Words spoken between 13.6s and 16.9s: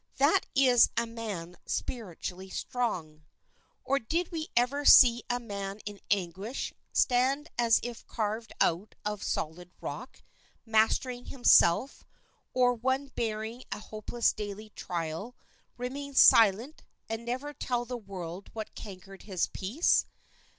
a hopeless daily trial remain silent